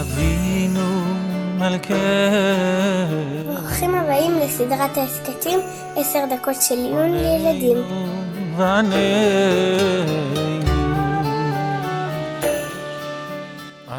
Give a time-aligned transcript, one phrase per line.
[0.00, 1.04] אבינו
[1.58, 1.96] מלכנו.
[3.46, 5.58] ברוכים הבאים לסדרת ההסכתים
[5.96, 7.76] עשר דקות של עיון לילדים.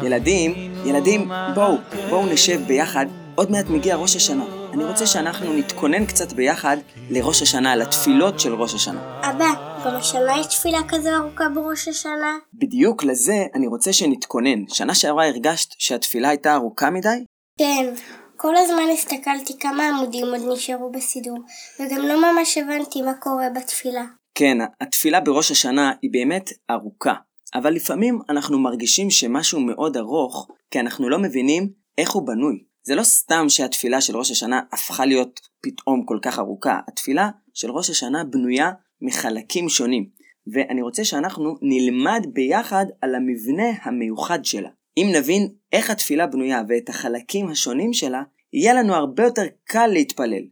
[0.02, 1.76] ילדים, ילדים, בואו,
[2.10, 4.44] בואו נשב ביחד, עוד מעט מגיע ראש השנה.
[4.72, 6.76] אני רוצה שאנחנו נתכונן קצת ביחד
[7.10, 9.00] לראש השנה, לתפילות של ראש השנה.
[9.22, 12.38] אבא, גם השנה יש תפילה כזו ארוכה בראש השנה?
[12.54, 14.68] בדיוק לזה אני רוצה שנתכונן.
[14.68, 17.24] שנה שעברה הרגשת שהתפילה הייתה ארוכה מדי?
[17.58, 17.94] כן.
[18.36, 21.38] כל הזמן הסתכלתי כמה עמודים עוד נשארו בסידור,
[21.80, 24.04] וגם לא ממש הבנתי מה קורה בתפילה.
[24.34, 27.14] כן, התפילה בראש השנה היא באמת ארוכה,
[27.54, 32.64] אבל לפעמים אנחנו מרגישים שמשהו מאוד ארוך, כי אנחנו לא מבינים איך הוא בנוי.
[32.82, 37.70] זה לא סתם שהתפילה של ראש השנה הפכה להיות פתאום כל כך ארוכה, התפילה של
[37.70, 38.70] ראש השנה בנויה
[39.02, 40.08] מחלקים שונים,
[40.52, 44.68] ואני רוצה שאנחנו נלמד ביחד על המבנה המיוחד שלה.
[44.96, 50.42] אם נבין איך התפילה בנויה ואת החלקים השונים שלה, יהיה לנו הרבה יותר קל להתפלל,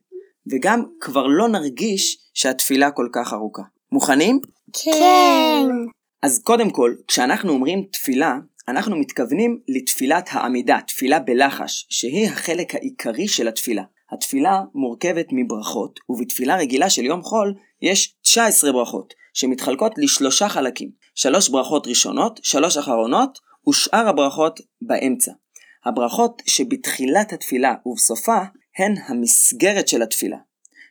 [0.52, 3.62] וגם כבר לא נרגיש שהתפילה כל כך ארוכה.
[3.92, 4.40] מוכנים?
[4.72, 5.68] כן.
[6.22, 8.38] אז קודם כל, כשאנחנו אומרים תפילה,
[8.68, 13.82] אנחנו מתכוונים לתפילת העמידה, תפילה בלחש, שהיא החלק העיקרי של התפילה.
[14.12, 20.90] התפילה מורכבת מברכות, ובתפילה רגילה של יום חול יש 19 ברכות, שמתחלקות לשלושה חלקים.
[21.14, 25.32] שלוש ברכות ראשונות, שלוש אחרונות, ושאר הברכות באמצע.
[25.84, 28.38] הברכות שבתחילת התפילה ובסופה
[28.78, 30.36] הן המסגרת של התפילה.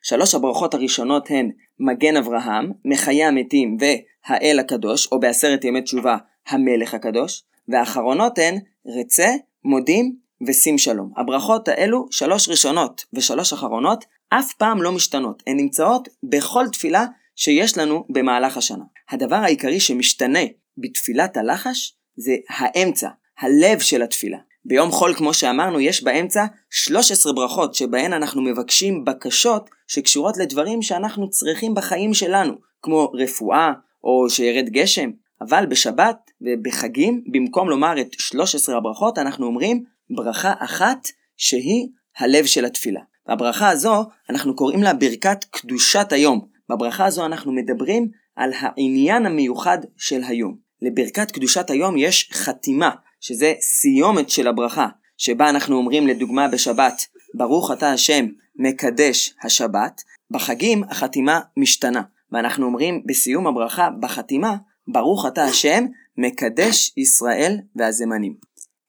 [0.03, 6.93] שלוש הברכות הראשונות הן מגן אברהם, מחיי המתים והאל הקדוש, או בעשרת ימי תשובה המלך
[6.93, 9.29] הקדוש, והאחרונות הן רצה,
[9.63, 10.15] מודים
[10.47, 11.11] ושים שלום.
[11.17, 15.43] הברכות האלו, שלוש ראשונות ושלוש אחרונות, אף פעם לא משתנות.
[15.47, 17.05] הן נמצאות בכל תפילה
[17.35, 18.83] שיש לנו במהלך השנה.
[19.09, 20.39] הדבר העיקרי שמשתנה
[20.77, 24.37] בתפילת הלחש זה האמצע, הלב של התפילה.
[24.65, 31.29] ביום חול, כמו שאמרנו, יש באמצע 13 ברכות שבהן אנחנו מבקשים בקשות שקשורות לדברים שאנחנו
[31.29, 33.71] צריכים בחיים שלנו, כמו רפואה
[34.03, 35.09] או שירד גשם.
[35.41, 41.07] אבל בשבת ובחגים, במקום לומר את 13 הברכות, אנחנו אומרים ברכה אחת
[41.37, 43.01] שהיא הלב של התפילה.
[43.27, 46.47] והברכה הזו, אנחנו קוראים לה ברכת קדושת היום.
[46.69, 50.57] בברכה הזו אנחנו מדברים על העניין המיוחד של היום.
[50.81, 52.89] לברכת קדושת היום יש חתימה,
[53.21, 57.05] שזה סיומת של הברכה, שבה אנחנו אומרים לדוגמה בשבת,
[57.37, 60.01] ברוך אתה השם מקדש השבת,
[60.31, 62.01] בחגים החתימה משתנה,
[62.31, 64.55] ואנחנו אומרים בסיום הברכה, בחתימה,
[64.87, 65.85] ברוך אתה השם
[66.17, 68.35] מקדש ישראל והזמנים.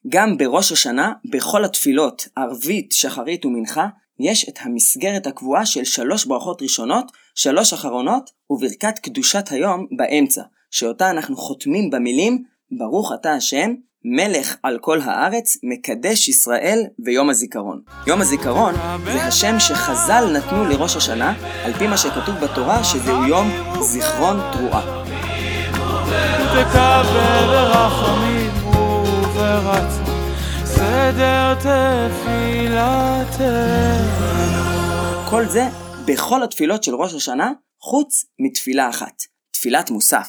[0.09, 3.87] גם בראש השנה, בכל התפילות, ערבית, שחרית ומנחה,
[4.19, 10.41] יש את המסגרת הקבועה של שלוש ברכות ראשונות, שלוש אחרונות וברכת קדושת היום באמצע,
[10.71, 12.43] שאותה אנחנו חותמים במילים
[12.77, 13.73] ברוך אתה השם,
[14.05, 17.81] מלך על כל הארץ, מקדש ישראל ויום הזיכרון.
[18.07, 21.33] יום הזיכרון זה השם שחז"ל נתנו לראש השנה,
[21.65, 23.47] על פי מה שכתוב בתורה שזהו יום
[23.81, 25.03] זיכרון תרועה.
[35.29, 35.63] כל זה
[36.07, 37.51] בכל התפילות של ראש השנה,
[37.81, 39.21] חוץ מתפילה אחת,
[39.51, 40.27] תפילת מוסף.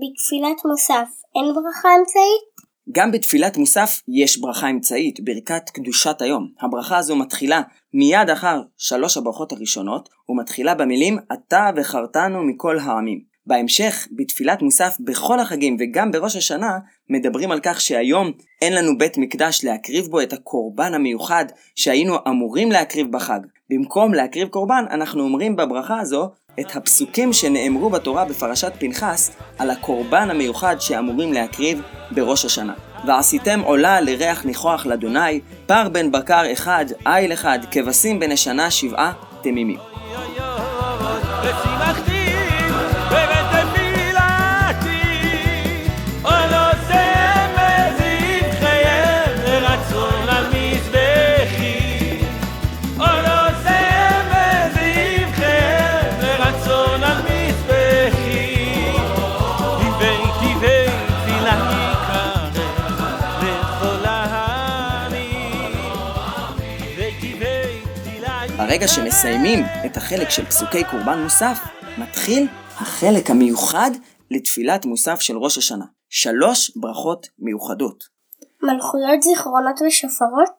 [0.00, 2.50] בתפילת מוסף אין ברכה אמצעית?
[2.92, 6.48] גם בתפילת מוסף יש ברכה אמצעית, ברכת קדושת היום.
[6.60, 7.62] הברכה הזו מתחילה
[7.94, 13.29] מיד אחר שלוש הברכות הראשונות, ומתחילה במילים אתה וחרתנו מכל העמים.
[13.46, 16.78] בהמשך, בתפילת מוסף בכל החגים וגם בראש השנה,
[17.08, 22.72] מדברים על כך שהיום אין לנו בית מקדש להקריב בו את הקורבן המיוחד שהיינו אמורים
[22.72, 23.40] להקריב בחג.
[23.70, 26.30] במקום להקריב קורבן, אנחנו אומרים בברכה הזו
[26.60, 32.74] את הפסוקים שנאמרו בתורה בפרשת פנחס על הקורבן המיוחד שאמורים להקריב בראש השנה.
[33.06, 39.12] ועשיתם עולה לריח ניחוח לאדוני, פר בן בקר אחד, איל אחד, כבשים בן השנה שבעה
[39.42, 39.78] תמימים.
[68.60, 71.58] ברגע שמסיימים את החלק של פסוקי קורבן מוסף,
[71.98, 73.90] מתחיל החלק המיוחד
[74.30, 75.84] לתפילת מוסף של ראש השנה.
[76.08, 78.04] שלוש ברכות מיוחדות.
[78.62, 80.50] מלכויות זיכרונות ושופרות?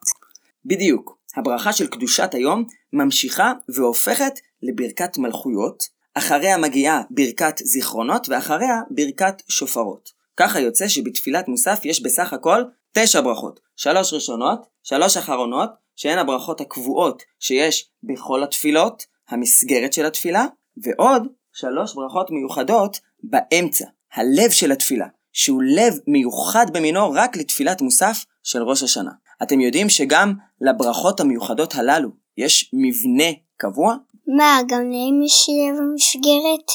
[0.64, 1.18] בדיוק.
[1.36, 4.32] הברכה של קדושת היום ממשיכה והופכת
[4.62, 5.82] לברכת מלכויות,
[6.14, 10.10] אחריה מגיעה ברכת זיכרונות ואחריה ברכת שופרות.
[10.36, 12.62] ככה יוצא שבתפילת מוסף יש בסך הכל
[12.92, 13.60] תשע ברכות.
[13.76, 20.46] שלוש ראשונות, שלוש אחרונות, שהן הברכות הקבועות שיש בכל התפילות, המסגרת של התפילה,
[20.76, 21.22] ועוד
[21.52, 23.84] שלוש ברכות מיוחדות באמצע,
[24.14, 29.10] הלב של התפילה, שהוא לב מיוחד במינו רק לתפילת מוסף של ראש השנה.
[29.42, 33.96] אתם יודעים שגם לברכות המיוחדות הללו יש מבנה קבוע?
[34.36, 36.66] מה, גם להם יש לב המסגרת?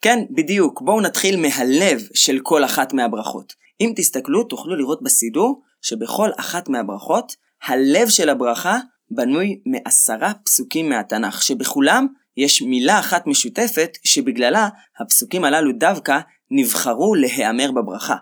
[0.00, 0.82] כן, בדיוק.
[0.82, 3.52] בואו נתחיל מהלב של כל אחת מהברכות.
[3.80, 8.78] אם תסתכלו, תוכלו לראות בסידור שבכל אחת מהברכות, הלב של הברכה
[9.10, 12.06] בנוי מעשרה פסוקים מהתנ"ך, שבכולם
[12.36, 14.68] יש מילה אחת משותפת שבגללה
[15.00, 16.18] הפסוקים הללו דווקא
[16.50, 18.16] נבחרו להיאמר בברכה.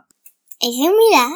[0.63, 1.27] איזה מילה?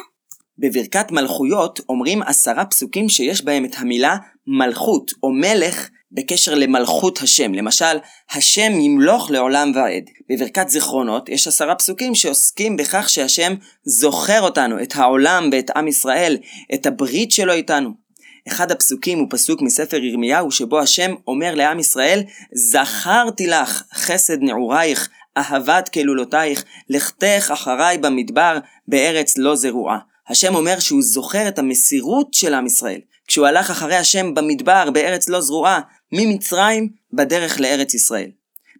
[0.57, 4.17] בברכת מלכויות אומרים עשרה פסוקים שיש בהם את המילה
[4.47, 7.53] מלכות או מלך בקשר למלכות השם.
[7.53, 7.97] למשל,
[8.31, 10.03] השם ימלוך לעולם ועד.
[10.29, 16.37] בברכת זיכרונות יש עשרה פסוקים שעוסקים בכך שהשם זוכר אותנו, את העולם ואת עם ישראל,
[16.73, 18.07] את הברית שלו איתנו.
[18.47, 25.09] אחד הפסוקים הוא פסוק מספר ירמיהו שבו השם אומר לעם ישראל זכרתי לך חסד נעורייך
[25.37, 28.57] אהבת כלולותייך לכתך אחריי במדבר
[28.87, 29.97] בארץ לא זרועה.
[30.29, 35.29] השם אומר שהוא זוכר את המסירות של עם ישראל כשהוא הלך אחרי השם במדבר בארץ
[35.29, 35.79] לא זרועה
[36.11, 38.29] ממצרים בדרך לארץ ישראל.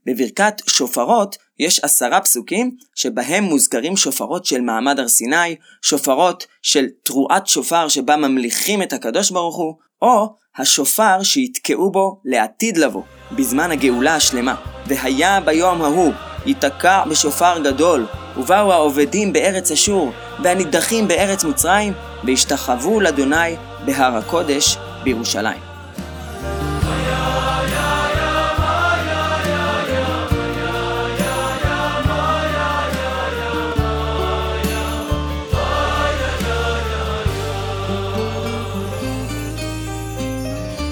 [0.06, 7.48] בברכת שופרות יש עשרה פסוקים שבהם מוזכרים שופרות של מעמד הר סיני, שופרות של תרועת
[7.48, 14.16] שופר שבה ממליכים את הקדוש ברוך הוא, או השופר שיתקעו בו לעתיד לבוא, בזמן הגאולה
[14.16, 14.56] השלמה.
[14.88, 16.14] והיה ביום ההוא
[16.46, 18.06] ייתקע בשופר גדול,
[18.38, 20.12] ובאו העובדים בארץ אשור,
[20.44, 25.67] והנידחים בארץ מצרים, והשתחוו לאדוני בהר הקודש בירושלים.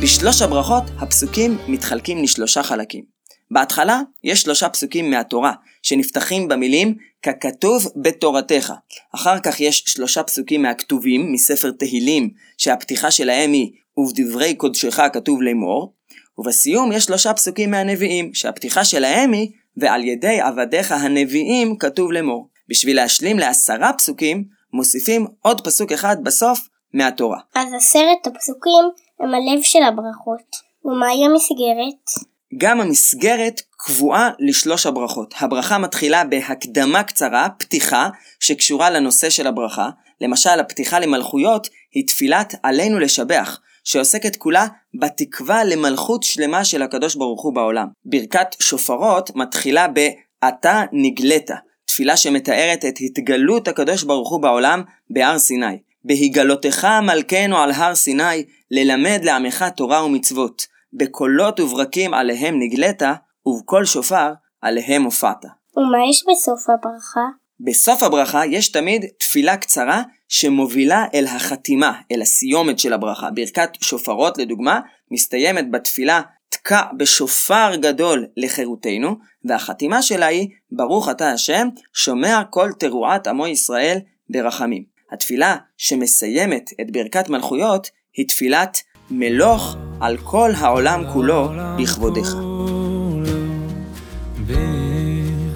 [0.06, 3.04] בשלוש הברכות הפסוקים מתחלקים לשלושה חלקים.
[3.52, 5.54] בהתחלה יש שלושה פסוקים מהתורה
[5.84, 8.74] שנפתחים במילים ככתוב בתורתך.
[9.16, 15.94] אחר כך יש שלושה פסוקים מהכתובים מספר תהילים שהפתיחה שלהם היא ובדברי קודשך כתוב לאמור.
[16.38, 22.50] ובסיום יש שלושה פסוקים מהנביאים שהפתיחה שלהם היא ועל ידי עבדיך הנביאים כתוב לאמור.
[22.70, 24.44] בשביל להשלים לעשרה פסוקים
[24.74, 26.60] מוסיפים עוד פסוק אחד בסוף
[26.94, 27.40] מהתורה.
[27.56, 30.56] אז עשרת הפסוקים הם הלב של הברכות.
[30.86, 32.30] ומהי המסגרת?
[32.58, 35.34] גם המסגרת קבועה לשלוש הברכות.
[35.40, 38.10] הברכה מתחילה בהקדמה קצרה, פתיחה,
[38.40, 39.90] שקשורה לנושא של הברכה.
[40.22, 44.68] למשל, הפתיחה למלכויות היא תפילת עלינו לשבח, שעוסקת כולה
[45.00, 47.88] בתקווה למלכות שלמה של הקדוש ברוך הוא בעולם.
[48.06, 51.50] ברכת שופרות מתחילה ב"אתה נגלית",
[51.86, 55.78] תפילה שמתארת את התגלות הקדוש ברוך הוא בעולם בהר סיני.
[56.06, 60.76] בהיגלותך מלכנו על הר סיני, ללמד לעמך תורה ומצוות.
[60.94, 63.02] בקולות וברקים עליהם נגלית,
[63.46, 65.46] ובקול שופר עליהם הופעת.
[65.78, 67.26] ומה יש בסוף הברכה?
[67.60, 73.32] בסוף הברכה יש תמיד תפילה קצרה שמובילה אל החתימה, אל הסיומת של הברכה.
[73.32, 74.80] ברכת שופרות לדוגמה,
[75.12, 79.16] מסתיימת בתפילה תקע בשופר גדול לחירותנו,
[79.46, 83.98] והחתימה שלה היא ברוך אתה השם, שומע כל תרועת עמו ישראל
[84.30, 84.95] ברחמים.
[85.12, 88.78] התפילה שמסיימת את ברכת מלכויות היא תפילת
[89.12, 92.36] מלוך על כל העולם כולו בכבודך.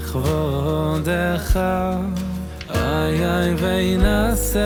[0.01, 1.59] בכבודך,
[2.69, 4.59] איי איי וינשא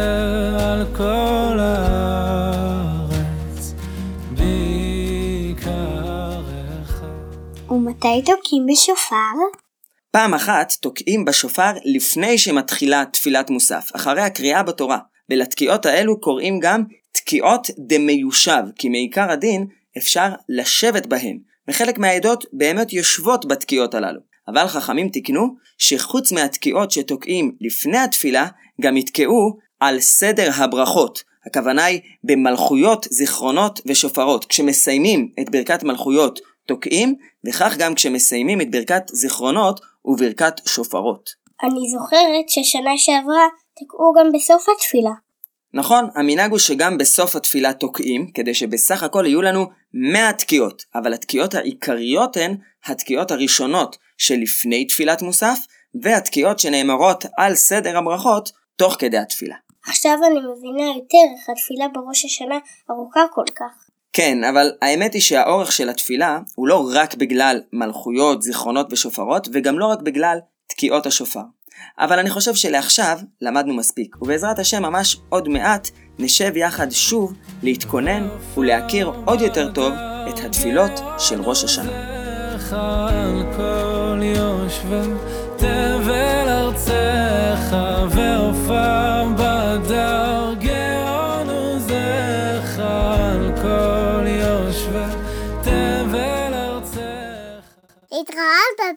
[0.60, 3.14] על כל הארץ,
[4.32, 5.74] ביקרך.
[7.70, 9.63] ומתי תוקעים בשופר?
[10.16, 14.98] פעם אחת תוקעים בשופר לפני שמתחילה תפילת מוסף, אחרי הקריאה בתורה.
[15.30, 19.66] ולתקיעות האלו קוראים גם תקיעות דמיושב, כי מעיקר הדין
[19.98, 24.20] אפשר לשבת בהן, וחלק מהעדות באמת יושבות בתקיעות הללו.
[24.48, 28.48] אבל חכמים תיקנו שחוץ מהתקיעות שתוקעים לפני התפילה,
[28.82, 31.24] גם יתקעו על סדר הברכות.
[31.46, 34.46] הכוונה היא במלכויות, זיכרונות ושופרות.
[34.46, 37.16] כשמסיימים את ברכת מלכויות תוקעים,
[37.48, 41.30] וכך גם כשמסיימים את ברכת זיכרונות וברכת שופרות.
[41.64, 45.12] אני זוכרת ששנה שעברה תקעו גם בסוף התפילה.
[45.74, 51.14] נכון, המנהג הוא שגם בסוף התפילה תוקעים, כדי שבסך הכל יהיו לנו 100 תקיעות, אבל
[51.14, 55.60] התקיעות העיקריות הן התקיעות הראשונות שלפני תפילת מוסף,
[56.02, 59.56] והתקיעות שנאמרות על סדר הברכות תוך כדי התפילה.
[59.88, 62.58] עכשיו אני מבינה יותר איך התפילה בראש השנה
[62.92, 63.83] ארוכה כל כך.
[64.14, 69.80] כן, אבל האמת היא שהאורך של התפילה הוא לא רק בגלל מלכויות, זיכרונות ושופרות, וגם
[69.80, 71.42] לא רק בגלל תקיעות השופר.
[72.00, 75.90] אבל אני חושב שלעכשיו למדנו מספיק, ובעזרת השם ממש עוד מעט
[76.20, 78.28] נשב יחד שוב להתכונן
[78.58, 79.94] ולהכיר עוד יותר טוב
[80.30, 81.92] את התפילות של ראש השנה.
[85.58, 87.78] תבל ארצך
[88.10, 90.43] ועופר בדר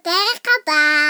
[0.06, 0.16] でか
[0.64, 1.06] だ。